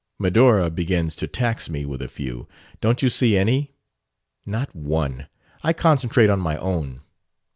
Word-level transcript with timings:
"Medora 0.17 0.71
begins 0.71 1.15
to 1.15 1.27
tax 1.27 1.69
me 1.69 1.85
with 1.85 2.01
a 2.01 2.07
few. 2.07 2.47
Don't 2.79 3.03
you 3.03 3.09
see 3.11 3.37
any?" 3.37 3.75
"Not 4.47 4.75
one. 4.75 5.27
I 5.61 5.73
concentrate 5.73 6.31
on 6.31 6.39
my 6.39 6.57
own. 6.57 7.01